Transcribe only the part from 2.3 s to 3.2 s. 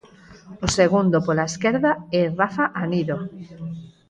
Rafa Anido.